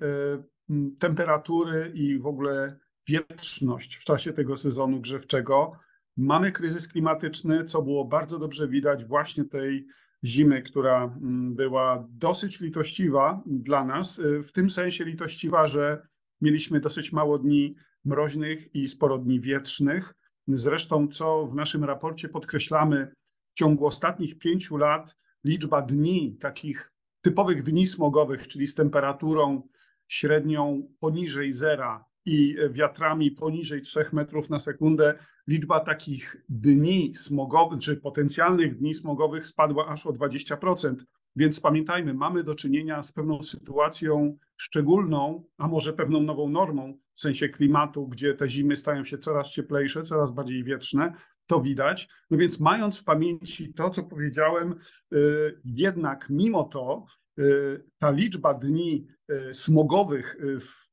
[0.99, 5.71] temperatury i w ogóle wietrzność w czasie tego sezonu grzewczego.
[6.17, 9.87] Mamy kryzys klimatyczny, co było bardzo dobrze widać właśnie tej
[10.25, 11.17] zimy, która
[11.51, 16.07] była dosyć litościwa dla nas, y, w tym sensie litościwa, że
[16.41, 20.13] mieliśmy dosyć mało dni mroźnych i sporo dni wietrznych.
[20.47, 23.11] Zresztą, co w naszym raporcie podkreślamy,
[23.47, 26.91] w ciągu ostatnich pięciu lat liczba dni, takich
[27.21, 29.67] typowych dni smogowych, czyli z temperaturą
[30.07, 35.13] średnią poniżej zera i wiatrami poniżej 3 metrów na sekundę,
[35.47, 40.95] liczba takich dni smogowych, czy potencjalnych dni smogowych spadła aż o 20%.
[41.35, 47.19] Więc pamiętajmy, mamy do czynienia z pewną sytuacją szczególną, a może pewną nową normą w
[47.19, 51.13] sensie klimatu, gdzie te zimy stają się coraz cieplejsze, coraz bardziej wietrzne.
[51.47, 52.09] To widać.
[52.31, 54.75] No więc, mając w pamięci to, co powiedziałem,
[55.13, 57.05] y, jednak mimo to
[57.39, 60.84] y, ta liczba dni y, smogowych w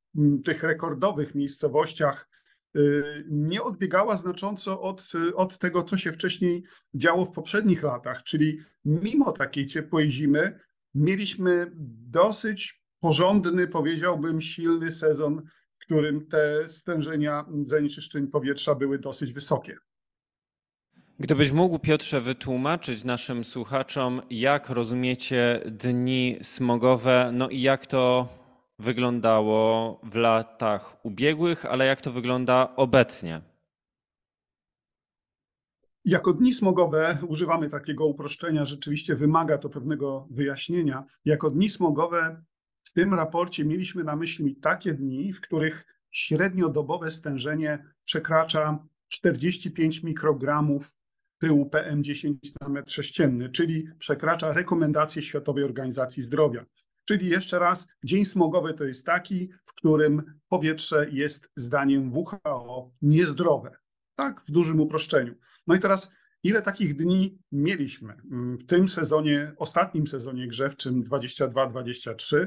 [0.45, 2.29] tych rekordowych miejscowościach
[3.29, 8.23] nie odbiegała znacząco od, od tego, co się wcześniej działo w poprzednich latach.
[8.23, 10.61] Czyli mimo takiej ciepłej zimy
[10.95, 11.71] mieliśmy
[12.11, 15.43] dosyć porządny, powiedziałbym, silny sezon,
[15.79, 19.77] w którym te stężenia zanieczyszczeń powietrza były dosyć wysokie.
[21.19, 28.29] Gdybyś mógł, Piotrze, wytłumaczyć naszym słuchaczom, jak rozumiecie dni smogowe, no i jak to
[28.79, 33.41] wyglądało w latach ubiegłych, ale jak to wygląda obecnie?
[36.05, 41.05] Jako dni smogowe używamy takiego uproszczenia, rzeczywiście wymaga to pewnego wyjaśnienia.
[41.25, 42.43] Jako dni smogowe
[42.85, 50.97] w tym raporcie mieliśmy na myśli takie dni, w których średniodobowe stężenie przekracza 45 mikrogramów
[51.39, 56.65] pyłu PM10 na metr sześcienny, czyli przekracza rekomendacje Światowej Organizacji Zdrowia.
[57.05, 63.77] Czyli jeszcze raz, dzień smogowy to jest taki, w którym powietrze jest zdaniem WHO niezdrowe.
[64.15, 65.35] Tak, w dużym uproszczeniu.
[65.67, 66.13] No i teraz,
[66.43, 68.17] ile takich dni mieliśmy
[68.61, 72.47] w tym sezonie, ostatnim sezonie grzewczym 22-23?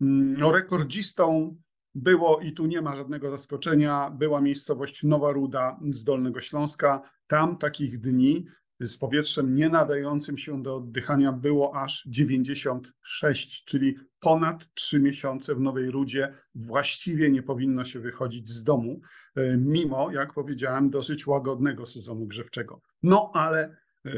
[0.00, 1.56] No, rekordzistą
[1.94, 7.10] było, i tu nie ma żadnego zaskoczenia, była miejscowość Nowa Ruda z Dolnego Śląska.
[7.26, 8.46] Tam takich dni
[8.80, 15.60] z powietrzem nie nadającym się do oddychania było aż 96, czyli ponad 3 miesiące w
[15.60, 19.00] Nowej Rudzie właściwie nie powinno się wychodzić z domu,
[19.34, 22.80] e, mimo, jak powiedziałem, dosyć łagodnego sezonu grzewczego.
[23.02, 24.10] No ale e,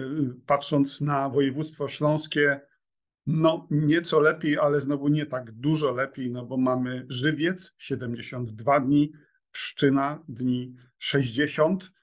[0.47, 2.61] patrząc na województwo śląskie,
[3.27, 9.13] no nieco lepiej, ale znowu nie tak dużo lepiej, no bo mamy Żywiec 72 dni,
[9.53, 11.97] Pszczyna dni 60, Mm,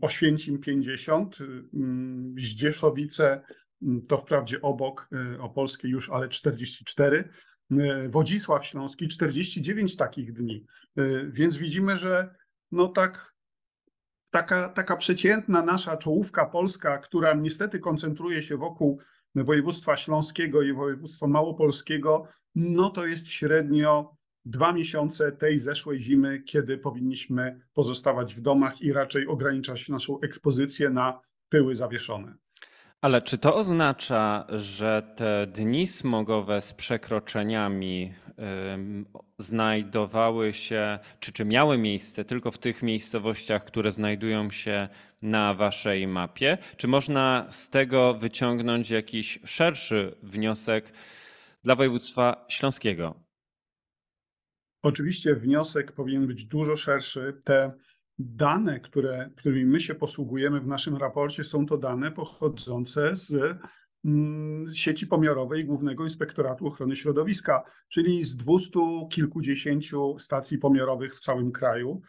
[0.00, 1.38] Oświęcim 50,
[1.74, 3.42] mm, Zdzieszowice
[3.82, 7.28] mm, to wprawdzie obok y, Opolskie już, ale 44,
[7.72, 10.66] y, Wodzisław Śląski 49 takich dni.
[10.98, 12.34] Y, więc widzimy, że
[12.72, 13.34] no tak
[14.30, 19.00] taka, taka przeciętna nasza czołówka polska, która niestety koncentruje się wokół
[19.34, 22.24] województwa śląskiego i województwa małopolskiego,
[22.54, 28.92] no to jest średnio dwa miesiące tej zeszłej zimy, kiedy powinniśmy pozostawać w domach i
[28.92, 32.34] raczej ograniczać naszą ekspozycję na pyły zawieszone.
[33.00, 38.12] Ale czy to oznacza, że te dni smogowe z przekroczeniami
[39.38, 44.88] znajdowały się, czy, czy miały miejsce tylko w tych miejscowościach, które znajdują się
[45.22, 46.58] na waszej mapie?
[46.76, 50.92] Czy można z tego wyciągnąć jakiś szerszy wniosek
[51.64, 53.29] dla województwa śląskiego?
[54.82, 57.40] Oczywiście wniosek powinien być dużo szerszy.
[57.44, 57.72] Te
[58.18, 63.58] dane, które, którymi my się posługujemy w naszym raporcie, są to dane pochodzące z
[64.04, 71.52] mm, sieci pomiarowej Głównego Inspektoratu Ochrony Środowiska, czyli z dwustu kilkudziesięciu stacji pomiarowych w całym
[71.52, 72.00] kraju.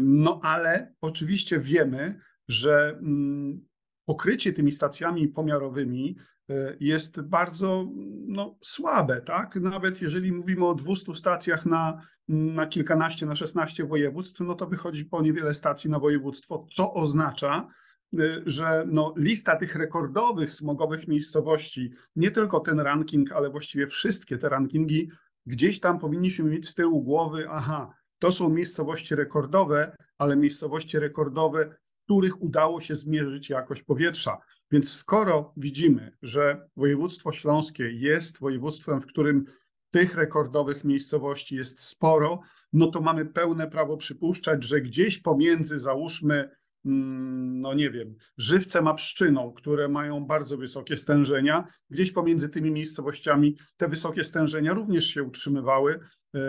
[0.00, 3.66] No ale oczywiście wiemy, że mm,
[4.04, 6.16] pokrycie tymi stacjami pomiarowymi
[6.50, 7.86] e, jest bardzo
[8.26, 9.56] no, słabe, tak?
[9.56, 15.04] Nawet jeżeli mówimy o 200 stacjach na, na kilkanaście, na 16 województw, no to wychodzi
[15.04, 17.68] po niewiele stacji na województwo, co oznacza,
[18.14, 24.38] y, że no, lista tych rekordowych smogowych miejscowości, nie tylko ten ranking, ale właściwie wszystkie
[24.38, 25.10] te rankingi,
[25.46, 31.76] gdzieś tam powinniśmy mieć z tyłu głowy, aha, to są miejscowości rekordowe, ale miejscowości rekordowe,
[31.84, 34.38] w których udało się zmierzyć jakość powietrza.
[34.70, 39.44] Więc skoro widzimy, że województwo śląskie jest województwem, w którym
[39.90, 42.40] tych rekordowych miejscowości jest sporo,
[42.72, 46.50] no to mamy pełne prawo przypuszczać, że gdzieś pomiędzy, załóżmy,
[46.84, 53.56] no nie wiem, żywcem a pszczyną, które mają bardzo wysokie stężenia, gdzieś pomiędzy tymi miejscowościami
[53.76, 56.00] te wysokie stężenia również się utrzymywały,
[56.34, 56.40] e,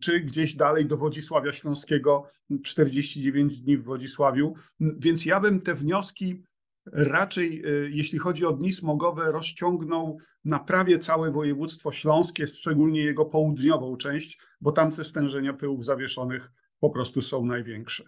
[0.00, 2.28] czy gdzieś dalej do Wodzisławia Śląskiego
[2.64, 4.54] 49 dni w Wodzisławiu.
[4.80, 6.42] Więc ja bym te wnioski
[6.92, 13.24] raczej, e, jeśli chodzi o dni smogowe, rozciągnął na prawie całe województwo śląskie, szczególnie jego
[13.24, 16.50] południową część, bo tam te stężenia pyłów zawieszonych
[16.80, 18.04] po prostu są największe.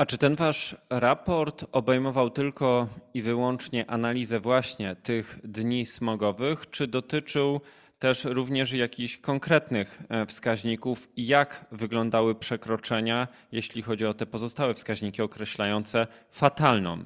[0.00, 6.86] A czy ten wasz raport obejmował tylko i wyłącznie analizę właśnie tych dni smogowych, czy
[6.86, 7.60] dotyczył
[7.98, 15.22] też również jakichś konkretnych e, wskaźników, jak wyglądały przekroczenia, jeśli chodzi o te pozostałe wskaźniki
[15.22, 17.04] określające fatalną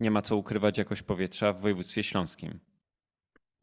[0.00, 2.58] nie ma co ukrywać jakość powietrza w województwie śląskim.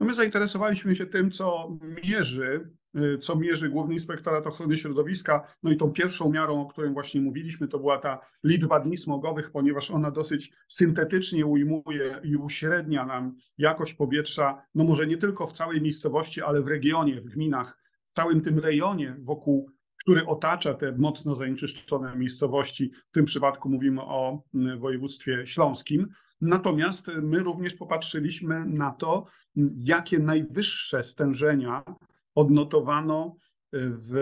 [0.01, 5.47] No my zainteresowaliśmy się tym, co mierzy, y, co mierzy Główny Inspektorat Ochrony Środowiska.
[5.63, 9.51] No i tą pierwszą miarą, o której właśnie mówiliśmy, to była ta liczba dni smogowych,
[9.51, 15.53] ponieważ ona dosyć syntetycznie ujmuje i uśrednia nam jakość powietrza, no może nie tylko w
[15.53, 19.71] całej miejscowości, ale w regionie, w gminach, w całym tym rejonie wokół
[20.01, 22.91] który otacza te mocno zanieczyszczone miejscowości.
[23.09, 26.07] W tym przypadku mówimy o mm, województwie śląskim.
[26.41, 29.25] Natomiast my również popatrzyliśmy na to,
[29.77, 31.83] jakie najwyższe stężenia
[32.35, 33.35] odnotowano
[33.73, 34.13] w,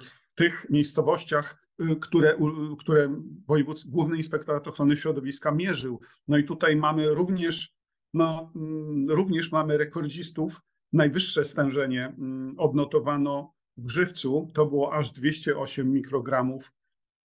[0.00, 1.60] w tych miejscowościach,
[2.00, 2.36] które,
[2.78, 6.00] które województw, Główny Inspektorat Ochrony Środowiska mierzył.
[6.28, 7.74] No i tutaj mamy również,
[8.14, 10.60] no, mm, również mamy rekordzistów.
[10.92, 16.72] Najwyższe stężenie mm, odnotowano w żywcu to było aż 208 mikrogramów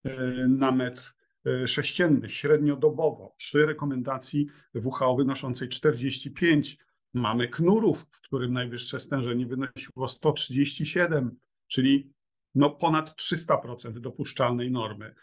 [0.03, 1.13] e, na metr
[1.45, 6.77] e, sześcienny, średniodobowo, przy rekomendacji WHO wynoszącej 45.
[7.13, 12.11] Mamy knurów, w którym najwyższe stężenie wynosiło 137, czyli
[12.55, 15.15] no ponad 300% dopuszczalnej normy.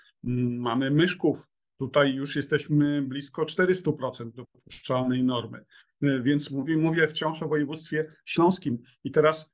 [0.59, 1.49] Mamy myszków,
[1.79, 5.65] tutaj już jesteśmy blisko 400% dopuszczalnej normy.
[6.03, 8.79] E, więc mówię, mówię wciąż o województwie śląskim.
[9.05, 9.53] I teraz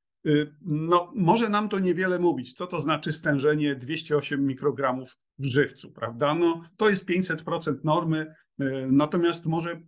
[0.60, 2.54] no, może nam to niewiele mówić.
[2.54, 6.34] Co to znaczy stężenie 208 mikrogramów w żywcu, prawda?
[6.34, 9.80] No, to jest 500% normy, y, natomiast może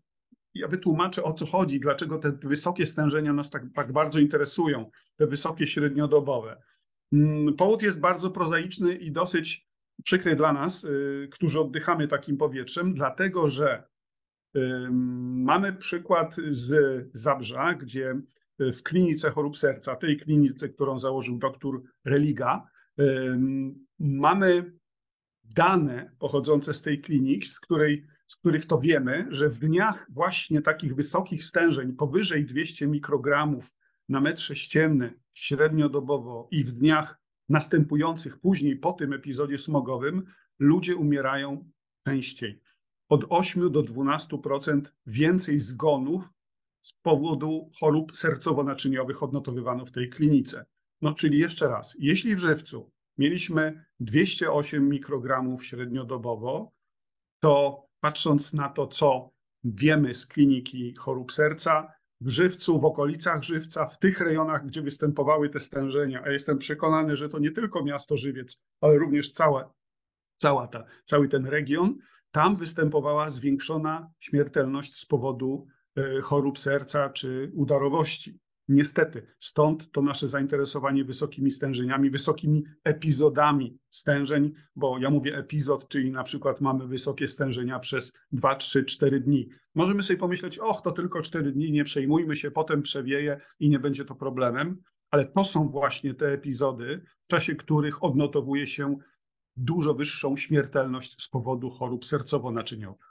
[0.55, 5.27] ja wytłumaczę o co chodzi, dlaczego te wysokie stężenia nas tak, tak bardzo interesują, te
[5.27, 6.62] wysokie średniodobowe.
[7.12, 9.67] Mm, powód jest bardzo prozaiczny i dosyć
[10.05, 13.91] przykry dla nas, y, którzy oddychamy takim powietrzem, dlatego że
[15.35, 18.21] mamy przykład z Zabrza, gdzie
[18.61, 22.67] w klinice chorób serca, tej klinice, którą założył doktor Religa,
[23.99, 24.73] mamy
[25.45, 27.61] dane pochodzące z tej kliniki, z,
[28.27, 33.75] z których to wiemy, że w dniach właśnie takich wysokich stężeń, powyżej 200 mikrogramów
[34.09, 40.25] na metr sześcienny średniodobowo i w dniach następujących później po tym epizodzie smogowym,
[40.59, 41.71] ludzie umierają
[42.05, 42.61] częściej.
[43.09, 46.31] Od 8 do 12% więcej zgonów
[46.80, 50.64] z powodu chorób sercowo-naczyniowych odnotowywano w tej klinice.
[51.02, 56.72] No, czyli jeszcze raz, jeśli w żywcu mieliśmy 208 mikrogramów średniodobowo,
[57.40, 59.30] to patrząc na to, co
[59.64, 65.49] wiemy z kliniki chorób serca, w żywcu, w okolicach żywca, w tych rejonach, gdzie występowały
[65.49, 69.64] te stężenia, a jestem przekonany, że to nie tylko miasto Żywiec, ale również całe,
[70.37, 71.99] cała ta, cały ten region,
[72.30, 75.66] tam występowała zwiększona śmiertelność z powodu
[76.23, 78.38] chorób serca czy udarowości.
[78.70, 86.11] Niestety, stąd to nasze zainteresowanie wysokimi stężeniami, wysokimi epizodami stężeń, bo ja mówię epizod, czyli
[86.11, 89.49] na przykład mamy wysokie stężenia przez 2, 3, 4 dni.
[89.75, 93.78] Możemy sobie pomyśleć, och, to tylko 4 dni, nie przejmujmy się, potem przewieje i nie
[93.78, 98.97] będzie to problemem, ale to są właśnie te epizody, w czasie których odnotowuje się
[99.56, 103.10] dużo wyższą śmiertelność z powodu chorób sercowo-naczyniowych.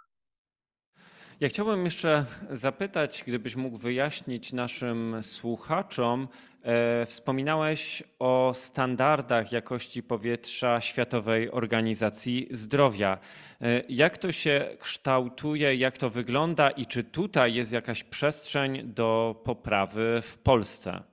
[1.39, 6.27] Ja chciałbym jeszcze zapytać, gdybyś mógł wyjaśnić naszym słuchaczom,
[6.61, 13.19] e, wspominałeś o standardach jakości powietrza Światowej Organizacji Zdrowia.
[13.61, 19.41] E, jak to się kształtuje, jak to wygląda i czy tutaj jest jakaś przestrzeń do
[19.45, 21.03] poprawy w Polsce?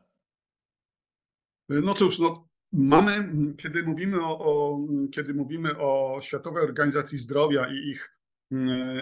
[1.69, 4.79] No cóż, no, mamy, kiedy mówimy o, o,
[5.13, 8.16] kiedy mówimy o Światowej Organizacji Zdrowia i ich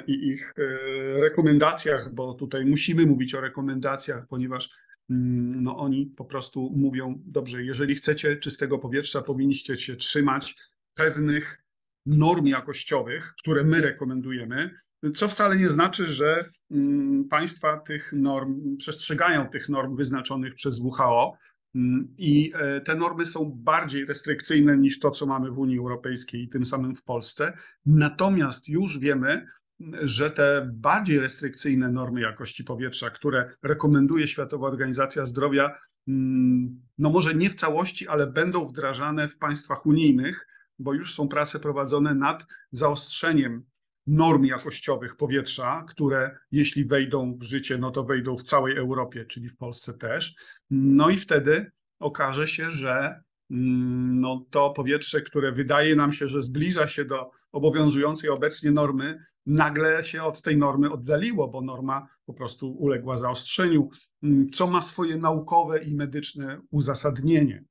[0.07, 4.71] i ich e, rekomendacjach, bo tutaj musimy mówić o rekomendacjach, ponieważ
[5.11, 10.57] mm, no oni po prostu mówią, dobrze, jeżeli chcecie czystego powietrza, powinniście się trzymać
[10.95, 11.65] pewnych
[12.07, 14.71] norm jakościowych, które my rekomendujemy,
[15.15, 21.37] co wcale nie znaczy, że mm, państwa tych norm przestrzegają tych norm wyznaczonych przez WHO.
[21.75, 26.43] Mm, I e, te normy są bardziej restrykcyjne niż to, co mamy w Unii Europejskiej
[26.43, 27.52] i tym samym w Polsce.
[27.87, 29.47] Natomiast już wiemy,
[30.02, 35.78] że te bardziej restrykcyjne normy jakości powietrza, które rekomenduje Światowa Organizacja Zdrowia,
[36.09, 40.47] mm, no może nie w całości, ale będą wdrażane w państwach unijnych,
[40.78, 43.64] bo już są prace prowadzone nad zaostrzeniem
[44.06, 49.49] norm jakościowych powietrza, które jeśli wejdą w życie, no to wejdą w całej Europie, czyli
[49.49, 50.34] w Polsce też.
[50.70, 56.42] No i wtedy okaże się, że mm, no to powietrze, które wydaje nam się, że
[56.42, 62.34] zbliża się do obowiązującej obecnie normy, nagle się od tej normy oddaliło, bo norma po
[62.34, 63.88] prostu uległa zaostrzeniu,
[64.23, 67.64] mm, co ma swoje naukowe i medyczne uzasadnienie.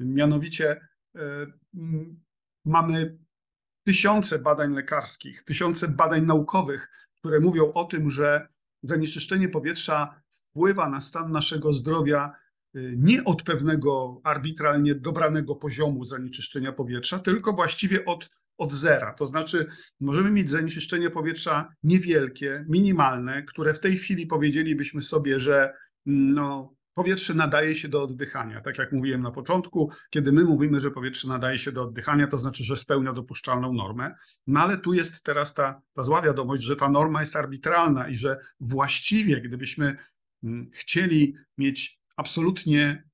[0.00, 0.80] Mianowicie
[1.16, 2.20] e, mm,
[2.64, 3.18] mamy
[3.86, 8.48] tysiące badań lekarskich, tysiące badań naukowych, które mówią o tym, że
[8.82, 12.32] zanieczyszczenie powietrza wpływa na stan naszego zdrowia
[12.76, 19.12] y, nie od pewnego arbitralnie dobranego poziomu zanieczyszczenia powietrza, tylko właściwie od, od zera.
[19.12, 19.66] To znaczy,
[20.00, 25.74] możemy mieć zanieczyszczenie powietrza niewielkie, minimalne, które w tej chwili powiedzielibyśmy sobie, że
[26.06, 28.60] no, Powietrze nadaje się do oddychania.
[28.60, 32.38] Tak jak mówiłem na początku, kiedy my mówimy, że powietrze nadaje się do oddychania, to
[32.38, 34.14] znaczy, że spełnia dopuszczalną normę.
[34.46, 38.14] No ale tu jest teraz ta, ta zła wiadomość, że ta norma jest arbitralna i
[38.14, 39.96] że właściwie, gdybyśmy
[40.42, 43.08] mm, chcieli mieć absolutnie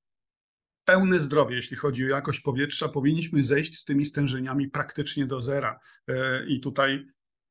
[0.85, 5.79] pełne zdrowie, jeśli chodzi o jakość powietrza, powinniśmy zejść z tymi stężeniami praktycznie do zera.
[6.07, 6.91] E, I tutaj,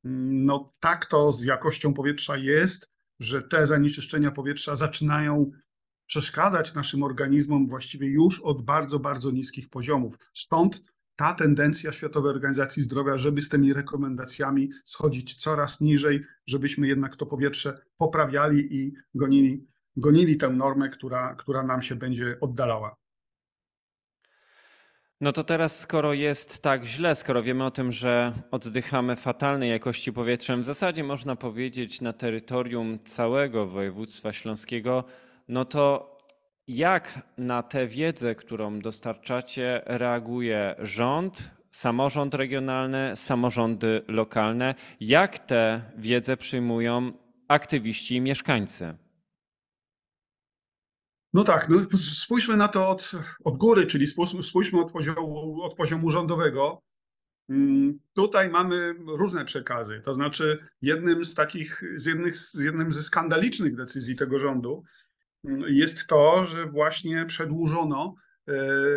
[0.05, 5.51] mm, no tak to z jakością powietrza jest, że te zanieczyszczenia powietrza zaczynają
[6.05, 10.17] przeszkadzać naszym organizmom właściwie już od bardzo, bardzo niskich poziomów.
[10.33, 10.83] Stąd
[11.15, 17.25] ta tendencja Światowej Organizacji Zdrowia, żeby z tymi rekomendacjami schodzić coraz niżej, żebyśmy jednak to
[17.25, 22.95] powietrze poprawiali i gonili, gonili tę normę, która, która nam się będzie oddalała.
[25.21, 30.13] No to teraz, skoro jest tak źle, skoro wiemy o tym, że oddychamy fatalnej jakości
[30.13, 35.03] powietrzem, w zasadzie można powiedzieć na terytorium całego województwa śląskiego,
[35.47, 36.13] no to
[36.67, 44.75] jak na tę wiedzę, którą dostarczacie, reaguje rząd, samorząd regionalny, samorządy lokalne?
[44.99, 47.13] Jak tę wiedzę przyjmują
[47.47, 48.97] aktywiści i mieszkańcy?
[51.33, 53.11] No tak, no spójrzmy na to od,
[53.43, 54.07] od góry, czyli
[54.41, 56.81] spójrzmy od poziomu, od poziomu rządowego.
[57.49, 60.01] Mm, tutaj mamy różne przekazy.
[60.05, 64.83] To znaczy, jednym z takich, z, jednych, z jednym ze skandalicznych decyzji tego rządu
[65.67, 68.15] jest to, że właśnie przedłużono
[68.47, 68.53] e,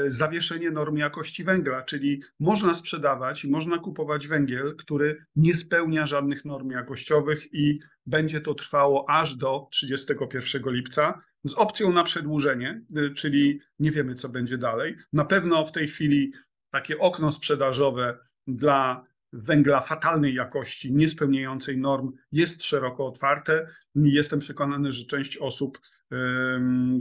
[0.07, 6.45] zawieszenie norm jakości węgla, czyli można sprzedawać i można kupować węgiel, który nie spełnia żadnych
[6.45, 13.11] norm jakościowych i będzie to trwało aż do 31 lipca z opcją na przedłużenie, e,
[13.11, 14.97] czyli nie wiemy, co będzie dalej.
[15.13, 16.33] Na pewno w tej chwili
[16.71, 19.05] takie okno sprzedażowe dla
[19.37, 23.67] węgla fatalnej jakości, niespełniającej norm, jest szeroko otwarte.
[23.95, 25.79] Jestem przekonany, że część osób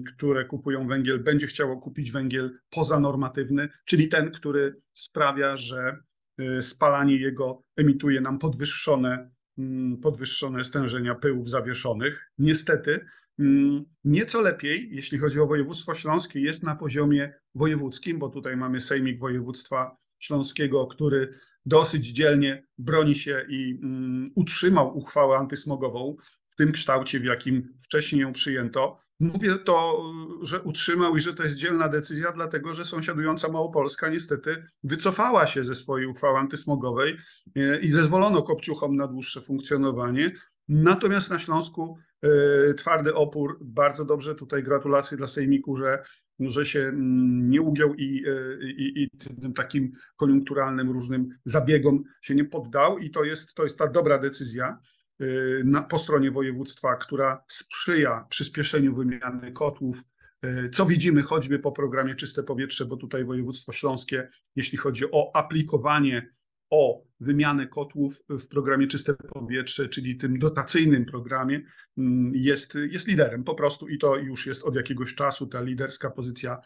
[0.08, 5.98] które kupują węgiel, będzie chciało kupić węgiel pozanormatywny, czyli ten, który sprawia, że
[6.42, 12.32] y, spalanie jego emituje nam podwyższone, mm, podwyższone stężenia pyłów zawieszonych.
[12.38, 13.06] Niestety,
[13.40, 18.82] mm, nieco lepiej, jeśli chodzi o województwo śląskie, jest na poziomie wojewódzkim, bo tutaj mamy
[18.82, 21.34] Sejmik Województwa Śląskiego, który
[21.66, 26.16] dosyć dzielnie broni się i um, utrzymał uchwałę antysmogową
[26.48, 29.00] w tym kształcie, w jakim wcześniej ją przyjęto.
[29.20, 30.04] Mówię to,
[30.42, 35.64] że utrzymał i że to jest dzielna decyzja, dlatego że sąsiadująca Małopolska niestety wycofała się
[35.64, 37.18] ze swojej uchwały antysmogowej
[37.56, 40.32] e, i zezwolono kopciuchom na dłuższe funkcjonowanie.
[40.68, 46.04] Natomiast na Śląsku e, twardy opór, bardzo dobrze, tutaj gratulacje dla Sejmiku, że,
[46.40, 52.36] że się mm, nie ugiął i, e, i, i tym takim koniunkturalnym różnym zabiegom się
[52.36, 54.78] nie poddał i to jest, to jest ta dobra decyzja.
[55.22, 60.04] y, na, po stronie województwa, która sprzyja przyspieszeniu wymiany kotłów.
[60.72, 66.35] Co widzimy choćby po programie Czyste Powietrze, bo tutaj województwo śląskie, jeśli chodzi o aplikowanie
[66.76, 71.62] o wymianę kotłów w programie Czyste Powietrze, czyli tym dotacyjnym programie,
[71.98, 76.12] mm, jest, jest liderem po prostu i to już jest od jakiegoś czasu ta liderska
[76.12, 76.58] pozycja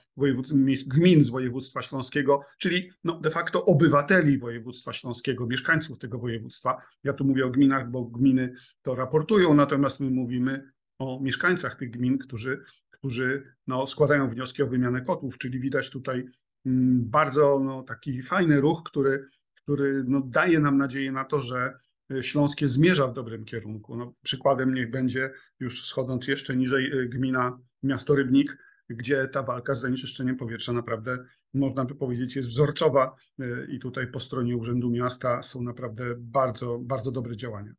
[0.87, 6.81] gmin z województwa śląskiego, czyli no de facto obywateli województwa śląskiego, mieszkańców tego województwa.
[7.03, 11.91] Ja tu mówię o gminach, bo gminy to raportują, natomiast my mówimy o mieszkańcach tych
[11.91, 16.25] gmin, którzy, którzy no, składają wnioski o wymianę kotłów, czyli widać tutaj
[16.65, 19.25] mm, bardzo no, taki fajny ruch, który
[19.69, 21.73] który no, daje nam nadzieję na to, że
[22.11, 23.95] y, Śląskie zmierza w dobrym kierunku.
[23.95, 28.57] No, przykładem niech będzie, już schodząc jeszcze niżej, y, gmina miasto Rybnik,
[28.89, 31.17] gdzie ta walka z zanieczyszczeniem powietrza naprawdę,
[31.53, 36.79] można by powiedzieć, jest wzorcowa y, i tutaj po stronie Urzędu Miasta są naprawdę bardzo,
[36.79, 37.73] bardzo dobre działania.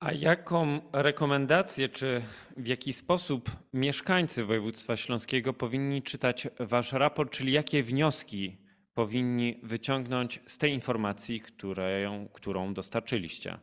[0.00, 2.22] A jaką rekomendację, czy
[2.56, 8.61] w jaki sposób mieszkańcy województwa śląskiego powinni czytać wasz raport, czyli jakie wnioski
[8.94, 13.60] powinni wyciągnąć z tej informacji, którą, którą dostarczyliście?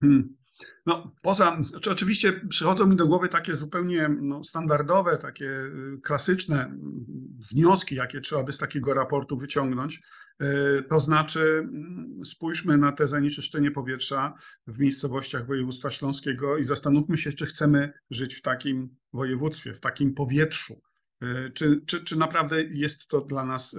[0.00, 0.36] Hmm.
[0.86, 6.64] No, poza, znaczy oczywiście przychodzą mi do głowy takie zupełnie no, standardowe, takie y, klasyczne
[6.64, 6.78] mm,
[7.50, 10.00] wnioski, jakie trzeba by z takiego raportu wyciągnąć.
[10.42, 14.34] Y, To znaczy, mm, spójrzmy na te zanieczyszczenie powietrza
[14.66, 20.14] w miejscowościach województwa śląskiego i zastanówmy się, czy chcemy żyć w takim województwie, w takim
[20.14, 20.80] powietrzu.
[21.22, 23.78] Y, Czy, czy, czy naprawdę jest to dla nas y,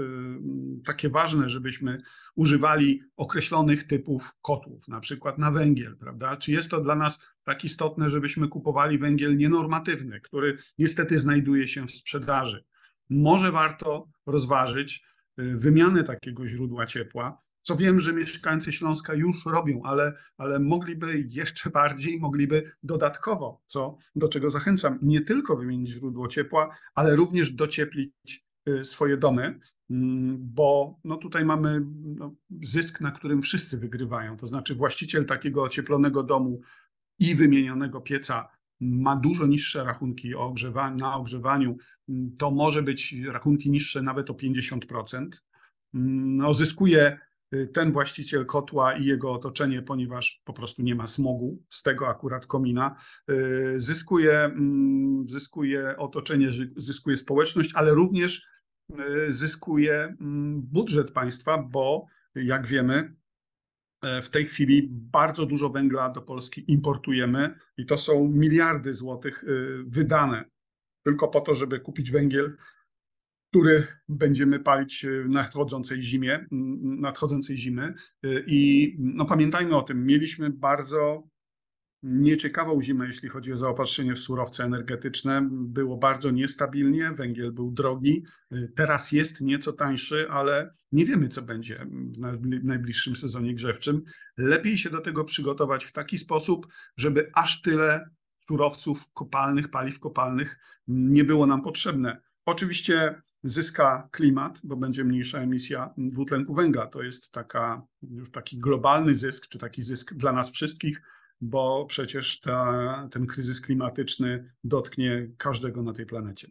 [0.85, 2.01] takie ważne, żebyśmy
[2.35, 6.37] używali określonych typów kotłów, na przykład na węgiel, prawda?
[6.37, 11.87] Czy jest to dla nas tak istotne, żebyśmy kupowali węgiel nienormatywny, który niestety znajduje się
[11.87, 12.63] w sprzedaży?
[13.09, 15.03] Może warto rozważyć
[15.39, 21.25] y, wymianę takiego źródła ciepła, co wiem, że mieszkańcy Śląska już robią, ale, ale mogliby
[21.29, 27.51] jeszcze bardziej, mogliby dodatkowo, co, do czego zachęcam, nie tylko wymienić źródło ciepła, ale również
[27.51, 28.11] docieplić
[28.69, 34.37] y, swoje domy, mm, bo no tutaj mamy no, zysk, na którym wszyscy wygrywają.
[34.37, 36.61] To znaczy właściciel takiego ocieplonego domu
[37.19, 38.47] i wymienionego pieca
[38.81, 41.77] ma dużo niższe rachunki ogrzewa- na ogrzewaniu.
[42.09, 45.43] Mm, To może być rachunki niższe nawet o 50%.
[45.93, 47.19] Mm, No, zyskuje
[47.73, 52.45] ten właściciel kotła i jego otoczenie, ponieważ po prostu nie ma smogu z tego akurat
[52.45, 52.95] komina.
[53.31, 58.47] Y, Zyskuje, mm, zyskuje otoczenie, zy- zyskuje społeczność, ale również
[59.29, 63.15] y, zyskuje mm, budżet państwa, bo jak wiemy,
[64.01, 69.43] e, w tej chwili bardzo dużo węgla do Polski importujemy i to są miliardy złotych
[69.43, 70.45] y, wydane
[71.03, 72.57] tylko po to, żeby kupić węgiel,
[73.53, 76.45] który będziemy palić w nadchodzącej zimie,
[76.81, 77.93] nadchodzącej zimy.
[78.25, 81.23] Y, I no pamiętajmy o tym, mieliśmy bardzo
[82.03, 85.49] nieciekawą zimę, jeśli chodzi o zaopatrzenie w surowce energetyczne.
[85.51, 88.23] Było bardzo niestabilnie, węgiel był drogi.
[88.53, 94.03] Y, Teraz jest nieco tańszy, ale nie wiemy, co będzie w najbli- najbliższym sezonie grzewczym.
[94.37, 100.59] Lepiej się do tego przygotować w taki sposób, żeby aż tyle surowców kopalnych, paliw kopalnych
[100.87, 102.21] nie było nam potrzebne.
[102.45, 106.87] Oczywiście zyska klimat, bo będzie mniejsza emisja dwutlenku węgla.
[106.87, 111.01] To jest taka, już taki globalny zysk, czy taki zysk dla nas wszystkich,
[111.41, 116.47] bo przecież ta, ten kryzys klimatyczny dotknie każdego na tej planecie.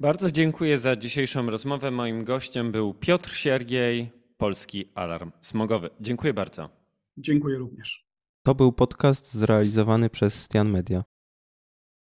[0.00, 1.90] Bardzo dziękuję za dzisiejszą rozmowę.
[1.90, 5.90] Moim gościem był Piotr Siergiej, Polski Alarm Smogowy.
[6.00, 6.70] Dziękuję bardzo.
[7.16, 8.06] Dziękuję również.
[8.42, 11.04] To był podcast zrealizowany przez Stian Media.